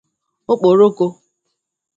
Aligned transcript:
okporoko 0.53 1.07